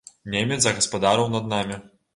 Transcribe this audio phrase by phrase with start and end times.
[0.35, 1.83] Немец загаспадарыў над намі.